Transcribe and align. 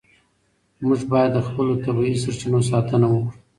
موږ 0.85 0.99
باید 1.11 1.31
د 1.35 1.39
خپلو 1.47 1.73
طبیعي 1.85 2.15
سرچینو 2.23 2.59
ساتنه 2.69 3.05
وکړو. 3.09 3.33